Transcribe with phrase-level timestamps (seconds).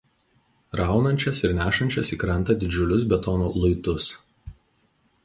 [0.79, 4.09] raunančias ir nešančias į krantą didžiulius betono luitus